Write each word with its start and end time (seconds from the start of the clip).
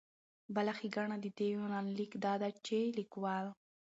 بله 0.55 0.73
ښېګنه 0.79 1.17
د 1.21 1.25
دې 1.37 1.47
يونليک 1.55 2.11
دا 2.23 2.33
ده 2.41 2.49
چې 2.65 2.77
ليکوال 2.97 3.45